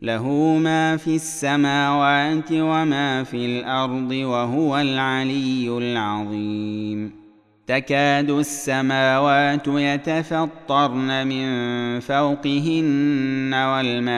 [0.02, 0.28] له
[0.58, 7.20] ما في السماوات وما في الأرض وهو العلي العظيم.
[7.68, 14.16] تكاد السماوات يتفطرن من فوقهن والملائكة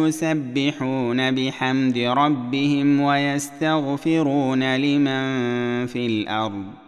[0.06, 6.87] يسبحون بحمد ربهم ويستغفرون لمن في الأرض.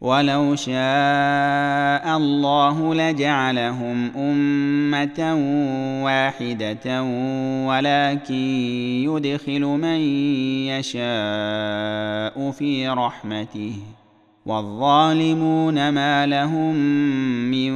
[0.00, 5.34] ولو شاء الله لجعلهم امه
[6.04, 7.02] واحدة
[7.66, 8.34] ولكن
[9.04, 10.00] يدخل من
[10.68, 13.72] يشاء في رحمته
[14.46, 16.74] والظالمون ما لهم
[17.50, 17.72] من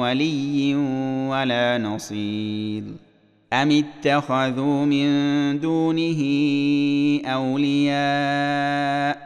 [0.00, 0.74] ولي
[1.30, 2.84] ولا نصير
[3.52, 5.08] ام اتخذوا من
[5.60, 6.22] دونه
[7.26, 9.25] اولياء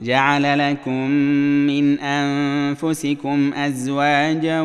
[0.00, 1.10] جعل لكم
[1.66, 4.60] من أنفسكم أزواجا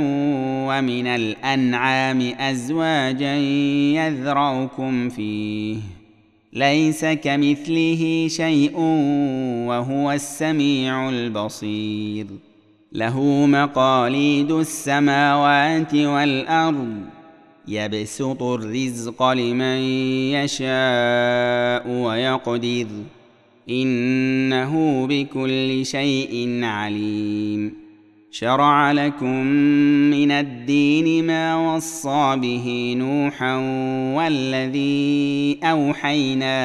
[0.67, 3.35] ومن الأنعام أزواجا
[3.95, 5.77] يذرؤكم فيه.
[6.53, 8.73] ليس كمثله شيء
[9.67, 12.27] وهو السميع البصير.
[12.91, 16.95] له مقاليد السماوات والأرض.
[17.67, 19.77] يبسط الرزق لمن
[20.31, 22.87] يشاء ويقدر.
[23.69, 27.81] إنه بكل شيء عليم.
[28.33, 29.45] شرع لكم
[30.11, 33.55] من الدين ما وصى به نوحا
[34.15, 36.59] والذي أوحينا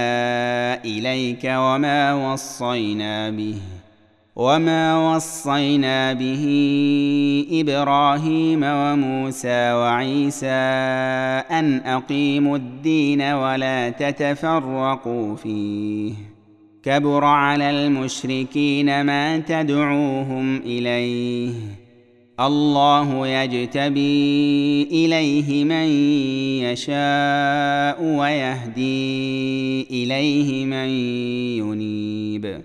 [0.84, 3.55] إليك وما وصينا به
[4.37, 6.45] وما وصينا به
[7.53, 10.47] إبراهيم وموسى وعيسى
[11.51, 16.36] أن أقيموا الدين ولا تتفرقوا فيه.
[16.87, 21.53] كبر على المشركين ما تدعوهم إليه.
[22.41, 25.87] الله يجتبي إليه من
[26.63, 30.89] يشاء ويهدي إليه من
[31.59, 32.61] ينيب.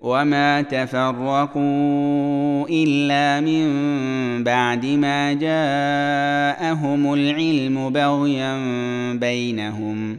[0.00, 3.64] وما تفرقوا إلا من
[4.44, 8.56] بعد ما جاءهم العلم بغيا
[9.12, 10.18] بينهم.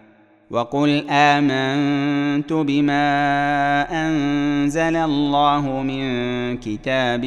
[0.51, 3.07] وقل آمنت بما
[4.07, 6.03] أنزل الله من
[6.57, 7.25] كتاب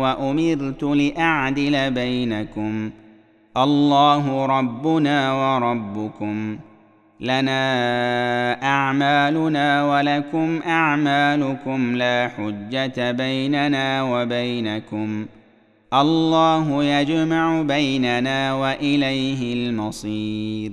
[0.00, 2.90] وأمرت لأعدل بينكم.
[3.56, 6.58] الله ربنا وربكم.
[7.20, 11.96] لنا أعمالنا ولكم أعمالكم.
[11.96, 15.26] لا حجة بيننا وبينكم.
[15.94, 20.72] الله يجمع بيننا وإليه المصير.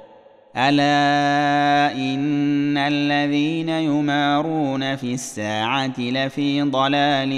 [0.57, 7.33] ألا إن الذين يمارون في الساعة لفي ضلال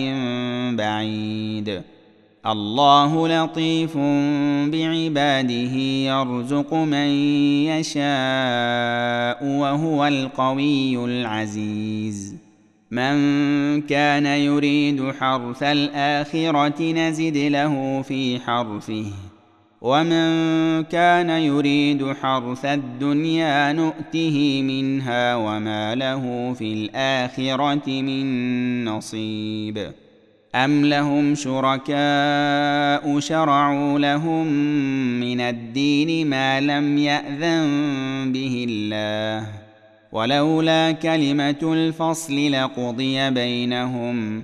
[0.75, 1.81] بعيد.
[2.45, 3.98] الله لطيف
[4.68, 5.75] بعباده
[6.10, 7.07] يرزق من
[7.68, 12.36] يشاء وهو القوي العزيز.
[12.92, 19.32] من كان يريد حرث الآخرة نزد له في حرثه.
[19.83, 29.91] ومن كان يريد حرث الدنيا نؤته منها وما له في الاخره من نصيب
[30.56, 34.47] ام لهم شركاء شرعوا لهم
[35.19, 37.65] من الدين ما لم ياذن
[38.33, 39.47] به الله
[40.12, 44.44] ولولا كلمه الفصل لقضي بينهم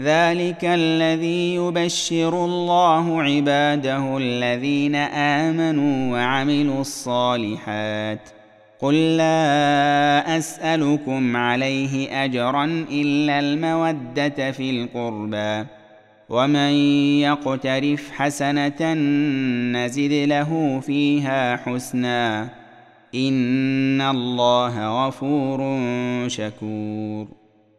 [0.00, 8.20] ذلك الذي يبشر الله عباده الذين امنوا وعملوا الصالحات
[8.80, 15.66] قل لا اسالكم عليه اجرا الا الموده في القربى
[16.28, 16.72] ومن
[17.20, 18.94] يقترف حسنه
[19.74, 22.48] نزد له فيها حسنا
[23.14, 25.58] ان الله غفور
[26.28, 27.37] شكور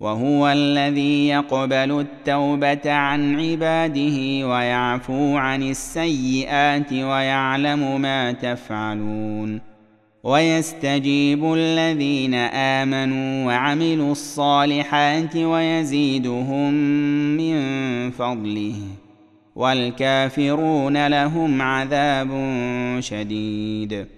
[0.00, 9.60] وهو الذي يقبل التوبة عن عباده ويعفو عن السيئات ويعلم ما تفعلون
[10.22, 16.74] ويستجيب الذين آمنوا وعملوا الصالحات ويزيدهم
[17.36, 17.60] من
[18.10, 18.74] فضله
[19.56, 22.30] والكافرون لهم عذاب
[23.00, 24.17] شديد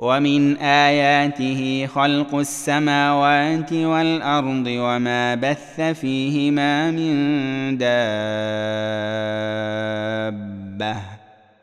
[0.00, 8.00] ومن آياته خلق السماوات والأرض وما بث فيهما من دابة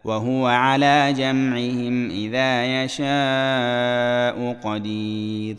[0.03, 5.55] وهو على جمعهم إذا يشاء قدير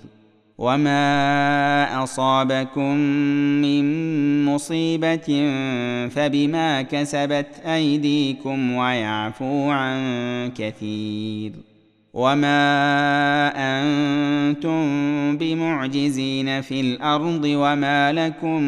[0.58, 2.94] وما أصابكم
[3.62, 3.84] من
[4.44, 5.26] مصيبة
[6.08, 11.52] فبما كسبت أيديكم ويعفو عن كثير
[12.14, 18.62] وما أنتم بمعجزين في الأرض وما لكم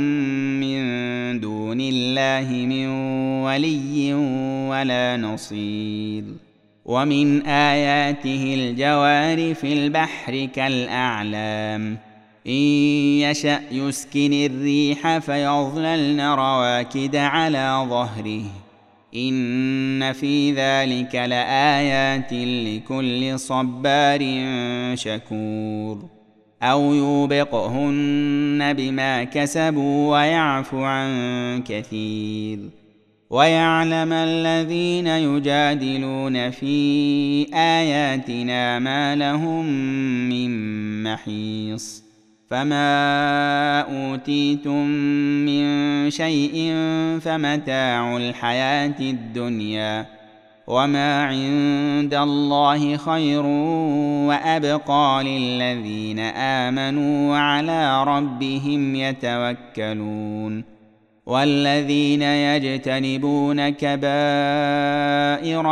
[0.60, 0.80] من
[1.40, 2.86] دون الله من
[3.44, 4.14] ولي
[4.70, 6.24] ولا نصير
[6.84, 11.98] ومن اياته الجوار في البحر كالاعلام
[12.46, 12.52] ان
[13.22, 18.44] يشا يسكن الريح فيظللن رواكد على ظهره
[19.14, 24.20] ان في ذلك لايات لكل صبار
[24.94, 26.04] شكور
[26.62, 32.58] أو يوبقهن بما كسبوا ويعفو عن كثير
[33.30, 39.66] ويعلم الذين يجادلون في اياتنا ما لهم
[40.28, 42.09] من محيص
[42.50, 44.86] فما اوتيتم
[45.46, 46.74] من شيء
[47.20, 50.06] فمتاع الحياة الدنيا
[50.66, 53.46] وما عند الله خير
[54.26, 60.64] وابقى للذين امنوا وعلى ربهم يتوكلون
[61.26, 64.04] والذين يجتنبون كبائر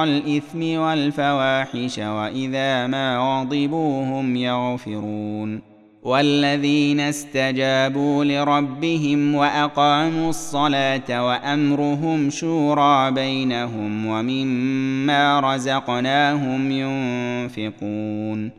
[0.03, 5.78] الاثم والفواحش واذا ما غضبوا هم يغفرون
[6.09, 18.51] والذين استجابوا لربهم وأقاموا الصلاة وأمرهم شورى بينهم ومما رزقناهم ينفقون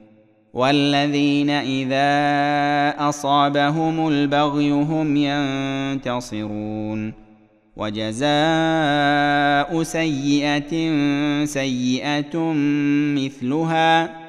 [0.53, 2.10] والذين إذا
[3.10, 7.13] أصابهم البغي هم ينتصرون
[7.77, 8.24] وجزاء
[9.84, 10.96] سيئة
[11.46, 12.53] سيئة
[13.18, 14.28] مثلها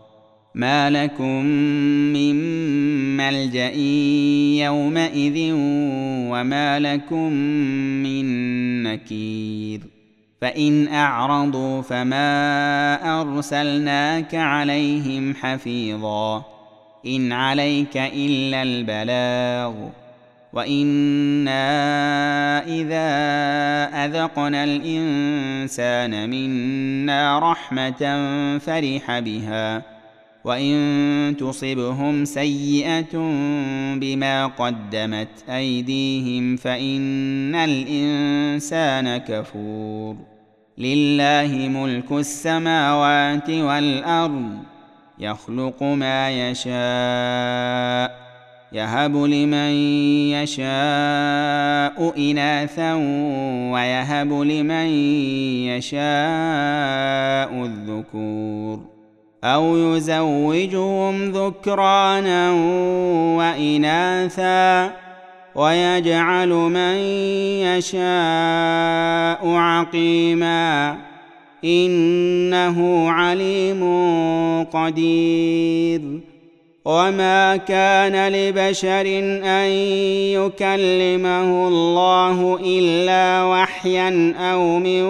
[0.55, 1.45] ما لكم
[2.13, 2.35] من
[3.17, 3.69] ملجا
[4.65, 5.51] يومئذ
[6.31, 7.33] وما لكم
[8.03, 9.81] من نكير
[10.41, 16.43] فان اعرضوا فما ارسلناك عليهم حفيظا
[17.05, 19.73] ان عليك الا البلاغ
[20.53, 21.61] وأنا
[22.67, 23.09] اذا
[24.05, 28.01] اذقنا الانسان منا رحمه
[28.57, 30.00] فرح بها
[30.43, 33.17] وإن تصبهم سيئة
[33.95, 40.15] بما قدمت أيديهم فإن الإنسان كفور.
[40.77, 44.57] لله ملك السماوات والأرض
[45.19, 48.21] يخلق ما يشاء
[48.73, 49.71] يهب لمن
[50.31, 52.93] يشاء إناثا
[53.73, 54.87] ويهب لمن
[55.67, 56.05] يشاء
[57.65, 59.00] الذكور.
[59.43, 62.51] أو يزوجهم ذكرانا
[63.37, 64.93] وإناثا
[65.55, 66.95] ويجعل من
[67.65, 70.97] يشاء عقيما
[71.65, 73.83] إنه عليم
[74.63, 76.01] قدير.
[76.85, 79.05] وما كان لبشر
[79.43, 79.69] أن
[80.33, 85.03] يكلمه الله إلا وحيا أو من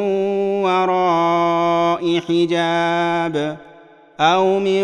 [0.63, 3.57] وراء حجاب.
[4.21, 4.83] أو من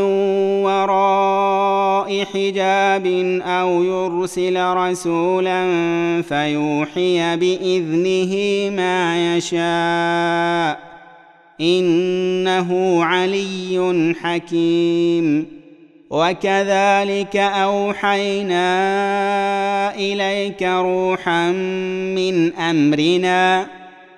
[0.66, 3.06] وراء حجاب
[3.46, 5.62] أو يرسل رسولا
[6.22, 8.34] فيوحي بإذنه
[8.76, 10.80] ما يشاء
[11.62, 15.58] إنه علي حكيم.
[16.10, 18.66] وكذلك أوحينا
[19.96, 21.52] إليك روحا
[22.16, 23.68] من أمرنا